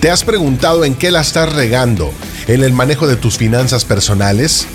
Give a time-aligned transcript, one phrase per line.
[0.00, 2.10] ¿Te has preguntado en qué la estás regando?
[2.46, 4.66] ¿En el manejo de tus finanzas personales?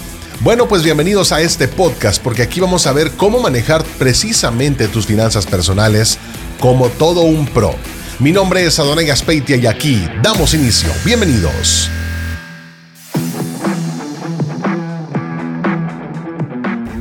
[0.41, 5.07] Bueno, pues bienvenidos a este podcast porque aquí vamos a ver cómo manejar precisamente tus
[5.07, 6.19] finanzas personales
[6.59, 7.73] como todo un pro.
[8.19, 10.89] Mi nombre es Adonai Gaspeitia y aquí damos inicio.
[11.03, 11.89] Bienvenidos.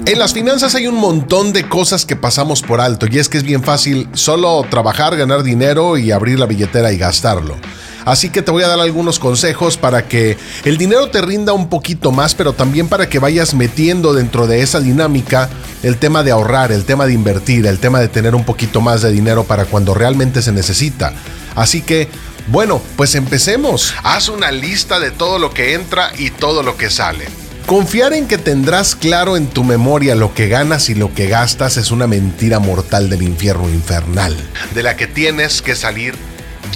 [0.07, 3.37] En las finanzas hay un montón de cosas que pasamos por alto y es que
[3.37, 7.57] es bien fácil solo trabajar, ganar dinero y abrir la billetera y gastarlo.
[8.05, 11.69] Así que te voy a dar algunos consejos para que el dinero te rinda un
[11.69, 15.49] poquito más, pero también para que vayas metiendo dentro de esa dinámica
[15.83, 19.03] el tema de ahorrar, el tema de invertir, el tema de tener un poquito más
[19.03, 21.13] de dinero para cuando realmente se necesita.
[21.55, 22.09] Así que,
[22.49, 23.95] bueno, pues empecemos.
[24.03, 27.27] Haz una lista de todo lo que entra y todo lo que sale.
[27.67, 31.79] Confiar en que tendrás claro en tu memoria lo que ganas y lo que gastas
[31.79, 34.37] es una mentira mortal del infierno infernal,
[34.75, 36.15] de la que tienes que salir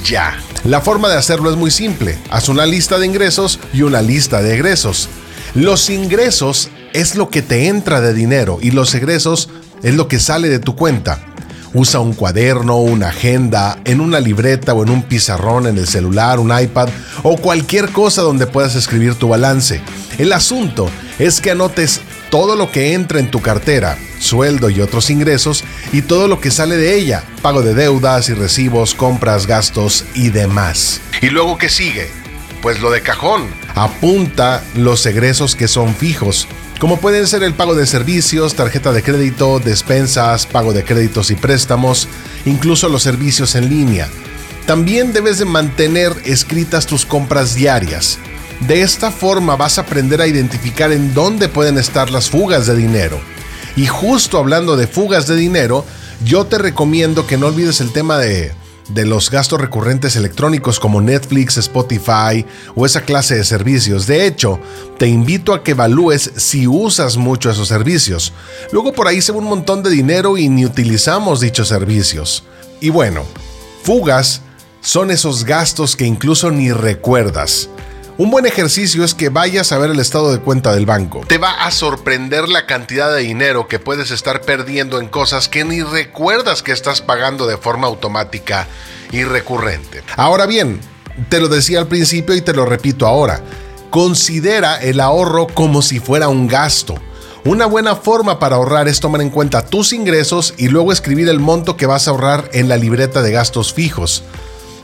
[0.03, 0.39] ya.
[0.65, 2.19] La forma de hacerlo es muy simple.
[2.31, 5.09] Haz una lista de ingresos y una lista de egresos.
[5.55, 9.49] Los ingresos es lo que te entra de dinero y los egresos
[9.83, 11.25] es lo que sale de tu cuenta.
[11.75, 16.39] Usa un cuaderno, una agenda, en una libreta o en un pizarrón en el celular,
[16.39, 16.89] un iPad
[17.23, 19.81] o cualquier cosa donde puedas escribir tu balance.
[20.19, 25.11] El asunto es que anotes todo lo que entra en tu cartera, sueldo y otros
[25.11, 30.05] ingresos, y todo lo que sale de ella, pago de deudas y recibos, compras, gastos
[30.15, 31.01] y demás.
[31.21, 32.11] ¿Y luego qué sigue?
[32.63, 33.47] Pues lo de cajón.
[33.75, 39.03] Apunta los egresos que son fijos, como pueden ser el pago de servicios, tarjeta de
[39.03, 42.09] crédito, despensas, pago de créditos y préstamos,
[42.45, 44.09] incluso los servicios en línea.
[44.65, 48.21] También debes de mantener escritas tus compras diarias.
[48.67, 52.75] De esta forma vas a aprender a identificar en dónde pueden estar las fugas de
[52.75, 53.21] dinero.
[53.77, 55.85] Y justo hablando de fugas de dinero,
[56.25, 58.53] yo te recomiendo que no olvides el tema de,
[58.89, 64.07] de los gastos recurrentes electrónicos como Netflix, Spotify o esa clase de servicios.
[64.09, 64.59] De hecho,
[64.99, 68.33] te invito a que evalúes si usas mucho esos servicios.
[68.73, 72.45] Luego por ahí se va un montón de dinero y ni utilizamos dichos servicios.
[72.81, 73.25] Y bueno,
[73.85, 74.43] fugas
[74.81, 77.69] son esos gastos que incluso ni recuerdas.
[78.19, 81.21] Un buen ejercicio es que vayas a ver el estado de cuenta del banco.
[81.29, 85.65] Te va a sorprender la cantidad de dinero que puedes estar perdiendo en cosas que
[85.65, 88.67] ni recuerdas que estás pagando de forma automática
[89.13, 90.03] y recurrente.
[90.17, 90.81] Ahora bien,
[91.29, 93.41] te lo decía al principio y te lo repito ahora.
[93.89, 96.97] Considera el ahorro como si fuera un gasto.
[97.45, 101.39] Una buena forma para ahorrar es tomar en cuenta tus ingresos y luego escribir el
[101.39, 104.25] monto que vas a ahorrar en la libreta de gastos fijos.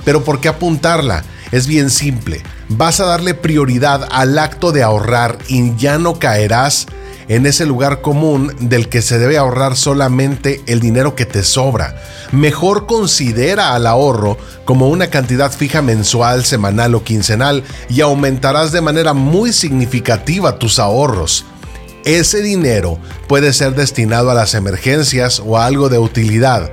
[0.05, 1.25] Pero ¿por qué apuntarla?
[1.54, 2.42] Es bien simple.
[2.69, 6.88] Vas a darle prioridad al acto de ahorrar y ya no caerás
[7.28, 12.03] en ese lugar común del que se debe ahorrar solamente el dinero que te sobra.
[12.32, 18.81] Mejor considera al ahorro como una cantidad fija mensual, semanal o quincenal y aumentarás de
[18.81, 21.44] manera muy significativa tus ahorros.
[22.04, 22.98] Ese dinero
[23.28, 26.72] puede ser destinado a las emergencias o a algo de utilidad.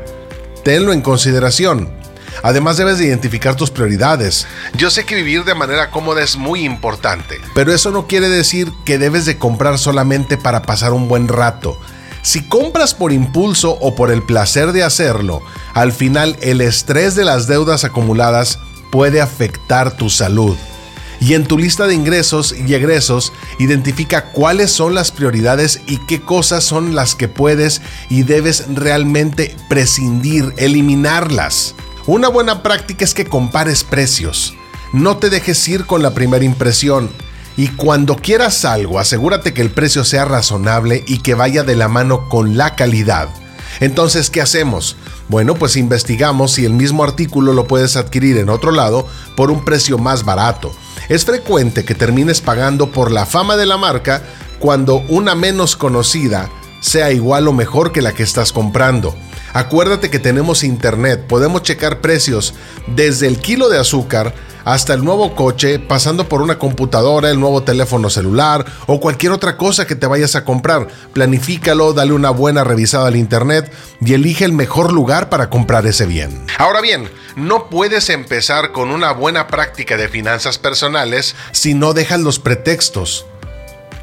[0.63, 2.00] Tenlo en consideración.
[2.43, 4.47] Además debes de identificar tus prioridades.
[4.77, 8.71] Yo sé que vivir de manera cómoda es muy importante, pero eso no quiere decir
[8.85, 11.79] que debes de comprar solamente para pasar un buen rato.
[12.23, 15.41] Si compras por impulso o por el placer de hacerlo,
[15.73, 18.59] al final el estrés de las deudas acumuladas
[18.91, 20.55] puede afectar tu salud.
[21.19, 26.21] Y en tu lista de ingresos y egresos, identifica cuáles son las prioridades y qué
[26.21, 31.75] cosas son las que puedes y debes realmente prescindir, eliminarlas.
[32.07, 34.55] Una buena práctica es que compares precios.
[34.91, 37.11] No te dejes ir con la primera impresión.
[37.57, 41.87] Y cuando quieras algo, asegúrate que el precio sea razonable y que vaya de la
[41.87, 43.29] mano con la calidad.
[43.79, 44.95] Entonces, ¿qué hacemos?
[45.29, 49.63] Bueno, pues investigamos si el mismo artículo lo puedes adquirir en otro lado por un
[49.63, 50.73] precio más barato.
[51.07, 54.23] Es frecuente que termines pagando por la fama de la marca
[54.59, 56.49] cuando una menos conocida
[56.79, 59.15] sea igual o mejor que la que estás comprando.
[59.53, 62.53] Acuérdate que tenemos internet, podemos checar precios
[62.87, 64.33] desde el kilo de azúcar
[64.63, 69.57] hasta el nuevo coche, pasando por una computadora, el nuevo teléfono celular o cualquier otra
[69.57, 70.87] cosa que te vayas a comprar.
[71.13, 76.05] Planifícalo, dale una buena revisada al internet y elige el mejor lugar para comprar ese
[76.05, 76.45] bien.
[76.57, 82.19] Ahora bien, no puedes empezar con una buena práctica de finanzas personales si no dejas
[82.19, 83.25] los pretextos.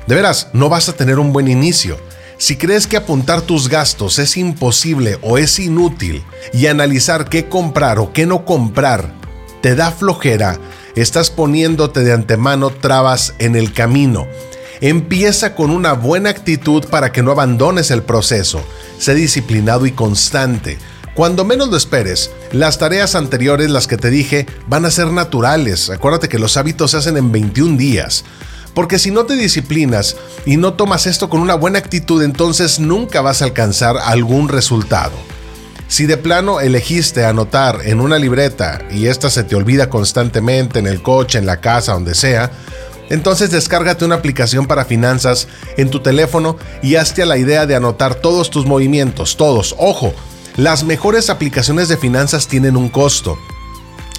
[0.07, 1.99] De veras, no vas a tener un buen inicio.
[2.39, 7.99] Si crees que apuntar tus gastos es imposible o es inútil y analizar qué comprar
[7.99, 9.13] o qué no comprar
[9.61, 10.61] te da flojera,
[10.95, 14.29] estás poniéndote de antemano trabas en el camino.
[14.81, 18.63] Empieza con una buena actitud para que no abandones el proceso.
[19.01, 20.79] Sé disciplinado y constante.
[21.15, 25.91] Cuando menos lo esperes, las tareas anteriores, las que te dije, van a ser naturales.
[25.91, 28.25] Acuérdate que los hábitos se hacen en 21 días.
[28.79, 30.15] Porque si no te disciplinas
[30.47, 35.11] y no tomas esto con una buena actitud, entonces nunca vas a alcanzar algún resultado.
[35.89, 40.87] Si de plano elegiste anotar en una libreta y esta se te olvida constantemente en
[40.87, 42.53] el coche, en la casa, donde sea,
[43.11, 47.75] entonces descárgate una aplicación para finanzas en tu teléfono y hazte a la idea de
[47.75, 49.75] anotar todos tus movimientos, todos.
[49.77, 50.15] Ojo,
[50.57, 53.41] las mejores aplicaciones de finanzas tienen un costo.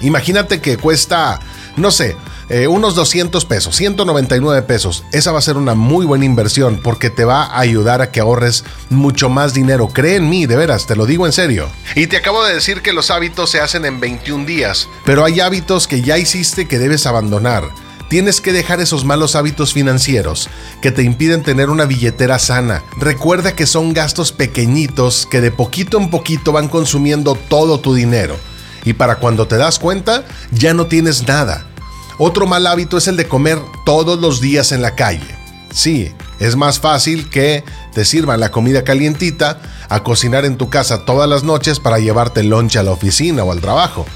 [0.02, 1.40] Imagínate que cuesta,
[1.78, 2.14] no sé,
[2.50, 5.04] eh, unos 200 pesos, 199 pesos.
[5.12, 8.18] Esa va a ser una muy buena inversión porque te va a ayudar a que
[8.18, 9.88] ahorres mucho más dinero.
[9.88, 11.68] Cree en mí, de veras, te lo digo en serio.
[11.94, 15.38] Y te acabo de decir que los hábitos se hacen en 21 días, pero hay
[15.38, 17.64] hábitos que ya hiciste que debes abandonar.
[18.08, 20.50] Tienes que dejar esos malos hábitos financieros
[20.82, 22.82] que te impiden tener una billetera sana.
[22.98, 28.36] Recuerda que son gastos pequeñitos que de poquito en poquito van consumiendo todo tu dinero.
[28.84, 31.69] Y para cuando te das cuenta, ya no tienes nada.
[32.20, 35.34] Otro mal hábito es el de comer todos los días en la calle.
[35.72, 41.04] Sí, es más fácil que te sirvan la comida calientita a cocinar en tu casa
[41.04, 44.06] todas las noches para llevarte lonche a la oficina o al trabajo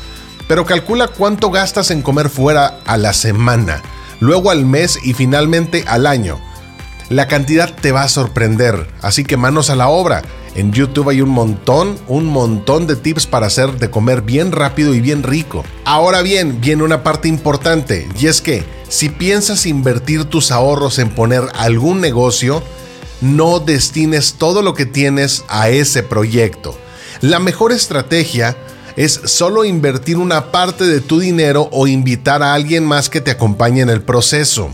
[0.49, 3.83] pero calcula cuánto gastas en comer fuera a la semana,
[4.21, 6.39] luego al mes y finalmente al año.
[7.09, 10.23] La cantidad te va a sorprender, así que manos a la obra.
[10.55, 14.95] En YouTube hay un montón, un montón de tips para hacer de comer bien rápido
[14.95, 15.65] y bien rico.
[15.85, 21.11] Ahora bien, viene una parte importante, y es que si piensas invertir tus ahorros en
[21.11, 22.62] poner algún negocio,
[23.21, 26.79] no destines todo lo que tienes a ese proyecto.
[27.21, 28.57] La mejor estrategia
[28.97, 33.33] es solo invertir una parte de tu dinero o invitar a alguien más que te
[33.33, 34.71] acompañe en el proceso.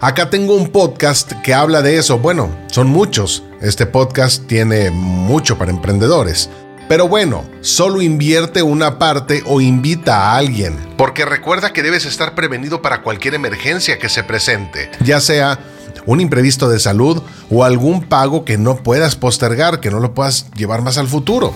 [0.00, 2.18] Acá tengo un podcast que habla de eso.
[2.18, 3.44] Bueno, son muchos.
[3.64, 6.50] Este podcast tiene mucho para emprendedores.
[6.86, 10.76] Pero bueno, solo invierte una parte o invita a alguien.
[10.98, 15.58] Porque recuerda que debes estar prevenido para cualquier emergencia que se presente, ya sea
[16.04, 20.50] un imprevisto de salud o algún pago que no puedas postergar, que no lo puedas
[20.54, 21.54] llevar más al futuro.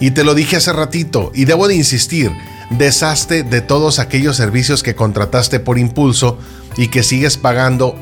[0.00, 2.30] Y te lo dije hace ratito, y debo de insistir,
[2.68, 6.38] deshazte de todos aquellos servicios que contrataste por impulso
[6.76, 7.96] y que sigues pagando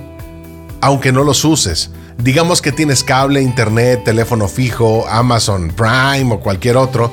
[0.81, 1.91] aunque no los uses.
[2.19, 7.13] Digamos que tienes cable, internet, teléfono fijo, Amazon Prime o cualquier otro,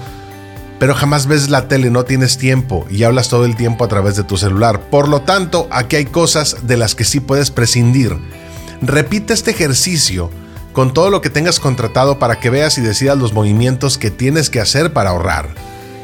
[0.79, 4.15] pero jamás ves la tele, no tienes tiempo y hablas todo el tiempo a través
[4.15, 4.89] de tu celular.
[4.89, 8.17] Por lo tanto, aquí hay cosas de las que sí puedes prescindir.
[8.81, 10.29] Repite este ejercicio
[10.73, 14.49] con todo lo que tengas contratado para que veas y decidas los movimientos que tienes
[14.49, 15.49] que hacer para ahorrar.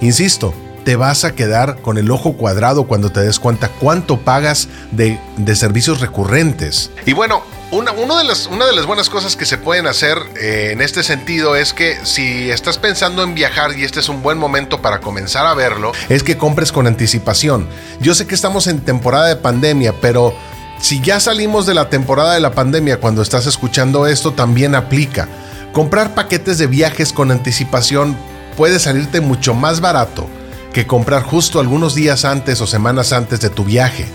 [0.02, 0.54] Insisto,
[0.84, 5.20] te vas a quedar con el ojo cuadrado cuando te des cuenta cuánto pagas de,
[5.56, 6.92] servicios recurrentes.
[7.06, 10.70] Y bueno, una, de las, una, de las, buenas cosas que se pueden hacer eh,
[10.72, 14.38] en este sentido es que si estás pensando en viajar y este es un buen
[14.38, 17.68] momento para comenzar a verlo, es que compres con anticipación.
[18.00, 20.34] Yo sé que estamos en temporada de pandemia, pero
[20.80, 25.28] si ya salimos de la temporada de la pandemia cuando estás escuchando esto, también aplica.
[25.74, 28.18] Comprar paquetes de viajes con anticipación
[28.58, 30.28] puede salirte mucho más barato
[30.74, 34.06] que comprar justo algunos días antes o semanas antes de tu viaje.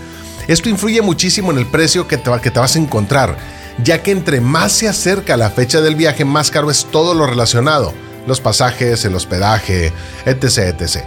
[0.47, 3.37] Esto influye muchísimo en el precio que te, que te vas a encontrar,
[3.83, 7.25] ya que entre más se acerca la fecha del viaje, más caro es todo lo
[7.25, 7.93] relacionado,
[8.27, 9.91] los pasajes, el hospedaje,
[10.25, 10.79] etc.
[10.79, 11.03] etc.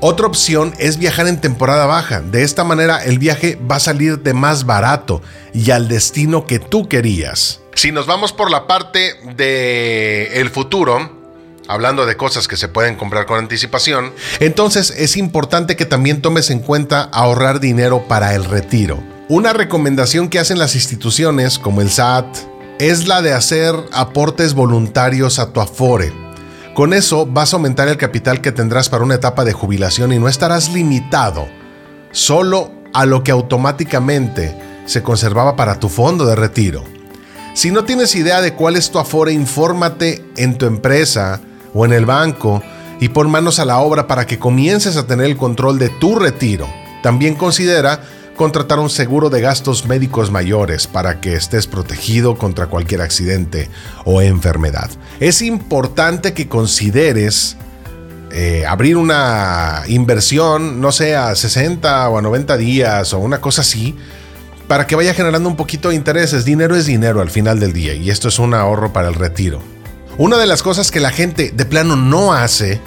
[0.00, 2.20] Otra opción es viajar en temporada baja.
[2.20, 5.22] De esta manera el viaje va a salir de más barato
[5.54, 7.60] y al destino que tú querías.
[7.74, 11.21] Si nos vamos por la parte de el futuro,
[11.68, 16.50] hablando de cosas que se pueden comprar con anticipación, entonces es importante que también tomes
[16.50, 19.02] en cuenta ahorrar dinero para el retiro.
[19.28, 22.26] Una recomendación que hacen las instituciones como el SAT
[22.78, 26.12] es la de hacer aportes voluntarios a tu Afore.
[26.74, 30.18] Con eso vas a aumentar el capital que tendrás para una etapa de jubilación y
[30.18, 31.46] no estarás limitado
[32.10, 34.54] solo a lo que automáticamente
[34.86, 36.84] se conservaba para tu fondo de retiro.
[37.54, 41.40] Si no tienes idea de cuál es tu Afore, infórmate en tu empresa
[41.74, 42.62] o en el banco
[43.00, 46.16] y pon manos a la obra para que comiences a tener el control de tu
[46.16, 46.68] retiro.
[47.02, 48.00] También considera
[48.36, 53.68] contratar un seguro de gastos médicos mayores para que estés protegido contra cualquier accidente
[54.04, 54.90] o enfermedad.
[55.20, 57.56] Es importante que consideres
[58.30, 63.60] eh, abrir una inversión, no sé, a 60 o a 90 días o una cosa
[63.60, 63.96] así,
[64.68, 66.44] para que vaya generando un poquito de intereses.
[66.44, 69.60] Dinero es dinero al final del día y esto es un ahorro para el retiro.
[70.18, 72.80] Una de las cosas que la gente de plano no hace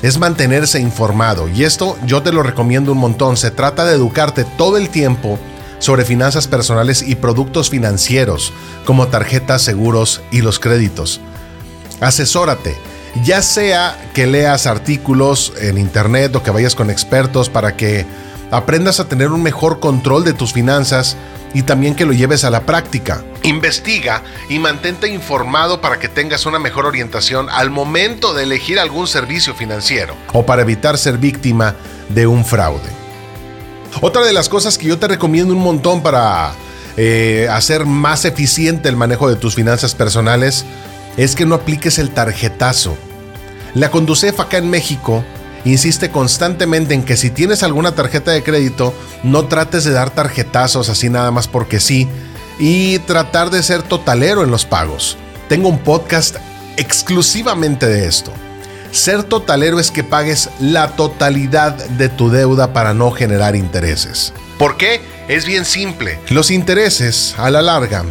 [0.00, 3.36] es mantenerse informado y esto yo te lo recomiendo un montón.
[3.36, 5.40] Se trata de educarte todo el tiempo
[5.80, 8.52] sobre finanzas personales y productos financieros
[8.84, 11.20] como tarjetas, seguros y los créditos.
[12.00, 12.76] Asesórate.
[13.24, 18.06] Ya sea que leas artículos en internet o que vayas con expertos para que
[18.52, 21.16] aprendas a tener un mejor control de tus finanzas
[21.54, 23.22] y también que lo lleves a la práctica.
[23.44, 29.08] Investiga y mantente informado para que tengas una mejor orientación al momento de elegir algún
[29.08, 31.74] servicio financiero o para evitar ser víctima
[32.08, 32.88] de un fraude.
[34.00, 36.52] Otra de las cosas que yo te recomiendo un montón para
[36.96, 40.64] eh, hacer más eficiente el manejo de tus finanzas personales
[41.16, 42.96] es que no apliques el tarjetazo.
[43.74, 45.24] La Conducef acá en México
[45.64, 50.88] insiste constantemente en que si tienes alguna tarjeta de crédito, no trates de dar tarjetazos
[50.88, 52.08] así nada más porque sí
[52.58, 55.16] y tratar de ser totalero en los pagos.
[55.48, 56.36] Tengo un podcast
[56.76, 58.32] exclusivamente de esto.
[58.90, 64.32] Ser totalero es que pagues la totalidad de tu deuda para no generar intereses.
[64.58, 65.00] ¿Por qué?
[65.28, 66.18] Es bien simple.
[66.28, 68.04] Los intereses, a la larga,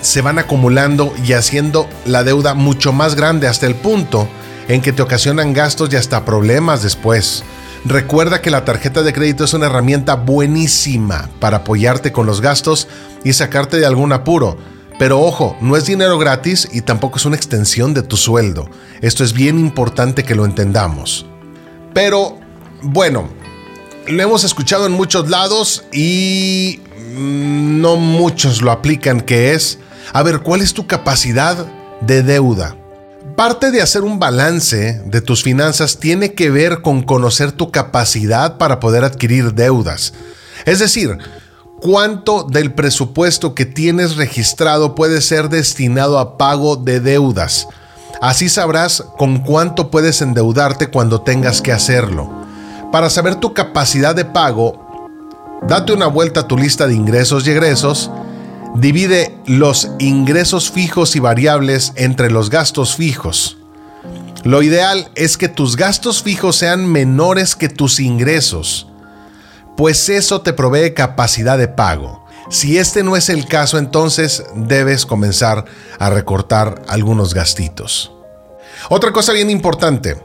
[0.00, 4.28] se van acumulando y haciendo la deuda mucho más grande hasta el punto
[4.68, 7.42] en que te ocasionan gastos y hasta problemas después.
[7.84, 12.88] Recuerda que la tarjeta de crédito es una herramienta buenísima para apoyarte con los gastos
[13.24, 14.58] y sacarte de algún apuro.
[14.98, 18.68] Pero ojo, no es dinero gratis y tampoco es una extensión de tu sueldo.
[19.00, 21.24] Esto es bien importante que lo entendamos.
[21.94, 22.38] Pero,
[22.82, 23.28] bueno,
[24.08, 26.80] lo hemos escuchado en muchos lados y
[27.14, 29.78] no muchos lo aplican, que es,
[30.12, 31.66] a ver, ¿cuál es tu capacidad
[32.00, 32.77] de deuda?
[33.38, 38.58] Parte de hacer un balance de tus finanzas tiene que ver con conocer tu capacidad
[38.58, 40.12] para poder adquirir deudas.
[40.66, 41.16] Es decir,
[41.80, 47.68] cuánto del presupuesto que tienes registrado puede ser destinado a pago de deudas.
[48.20, 52.28] Así sabrás con cuánto puedes endeudarte cuando tengas que hacerlo.
[52.90, 55.08] Para saber tu capacidad de pago,
[55.62, 58.10] date una vuelta a tu lista de ingresos y egresos
[58.74, 63.58] divide los ingresos fijos y variables entre los gastos fijos.
[64.44, 68.86] Lo ideal es que tus gastos fijos sean menores que tus ingresos,
[69.76, 72.24] pues eso te provee capacidad de pago.
[72.50, 75.64] Si este no es el caso, entonces debes comenzar
[75.98, 78.12] a recortar algunos gastitos.
[78.88, 80.16] Otra cosa bien importante,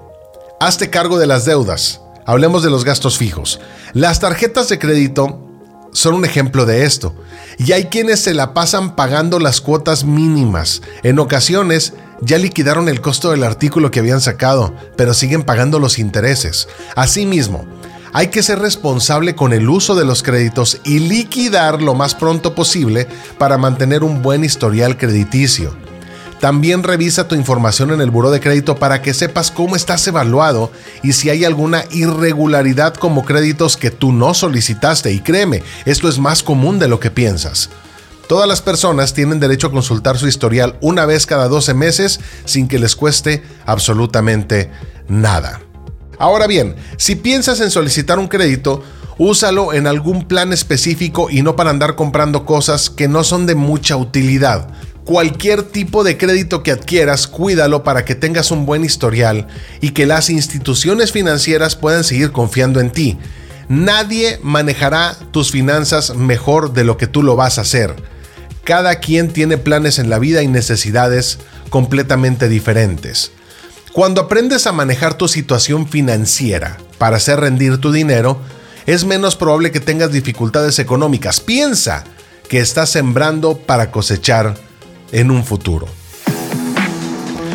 [0.59, 1.99] hazte cargo de las deudas.
[2.25, 3.59] Hablemos de los gastos fijos.
[3.91, 5.52] Las tarjetas de crédito
[5.93, 7.15] son un ejemplo de esto.
[7.57, 10.81] Y hay quienes se la pasan pagando las cuotas mínimas.
[11.03, 15.99] En ocasiones ya liquidaron el costo del artículo que habían sacado, pero siguen pagando los
[15.99, 16.67] intereses.
[16.95, 17.65] Asimismo,
[18.13, 22.53] hay que ser responsable con el uso de los créditos y liquidar lo más pronto
[22.53, 23.07] posible
[23.37, 25.75] para mantener un buen historial crediticio.
[26.43, 30.73] También revisa tu información en el buro de crédito para que sepas cómo estás evaluado
[31.01, 35.13] y si hay alguna irregularidad como créditos que tú no solicitaste.
[35.13, 37.69] Y créeme, esto es más común de lo que piensas.
[38.27, 42.67] Todas las personas tienen derecho a consultar su historial una vez cada 12 meses sin
[42.67, 44.69] que les cueste absolutamente
[45.07, 45.61] nada.
[46.19, 48.83] Ahora bien, si piensas en solicitar un crédito,
[49.17, 53.55] úsalo en algún plan específico y no para andar comprando cosas que no son de
[53.55, 54.67] mucha utilidad.
[55.05, 59.47] Cualquier tipo de crédito que adquieras, cuídalo para que tengas un buen historial
[59.81, 63.17] y que las instituciones financieras puedan seguir confiando en ti.
[63.67, 67.95] Nadie manejará tus finanzas mejor de lo que tú lo vas a hacer.
[68.63, 73.31] Cada quien tiene planes en la vida y necesidades completamente diferentes.
[73.91, 78.39] Cuando aprendes a manejar tu situación financiera para hacer rendir tu dinero,
[78.85, 81.41] es menos probable que tengas dificultades económicas.
[81.41, 82.05] Piensa
[82.47, 84.55] que estás sembrando para cosechar
[85.13, 85.87] en un futuro.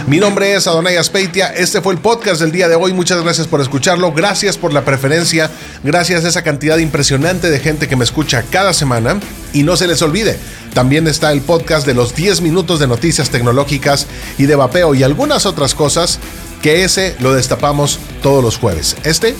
[0.06, 3.46] Mi nombre es Adonai Aspeitia, este fue el podcast del día de hoy, muchas gracias
[3.46, 5.50] por escucharlo, gracias por la preferencia,
[5.84, 9.20] gracias a esa cantidad impresionante de gente que me escucha cada semana
[9.52, 10.38] y no se les olvide,
[10.72, 14.06] también está el podcast de los 10 minutos de noticias tecnológicas
[14.38, 16.20] y de vapeo y algunas otras cosas
[16.62, 18.96] que ese lo destapamos todos los jueves.
[19.04, 19.34] Este,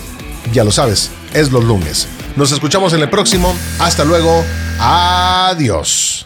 [0.53, 2.09] ya lo sabes, es los lunes.
[2.37, 4.45] Nos escuchamos en el próximo, hasta luego,
[4.79, 6.18] adiós.